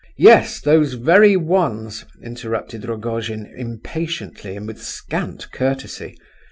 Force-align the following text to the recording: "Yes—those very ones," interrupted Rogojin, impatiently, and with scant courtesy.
"Yes—those 0.17 0.93
very 0.95 1.35
ones," 1.35 2.05
interrupted 2.23 2.89
Rogojin, 2.89 3.45
impatiently, 3.55 4.57
and 4.57 4.65
with 4.65 4.81
scant 4.81 5.51
courtesy. 5.51 6.17